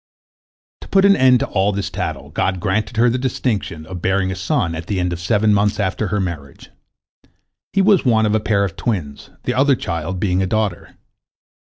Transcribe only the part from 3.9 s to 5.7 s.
bearing a son at the end of seven